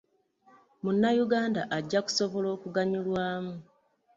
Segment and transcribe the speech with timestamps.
[0.83, 3.53] Munnayuganda ajja kusobola okuganyulwamu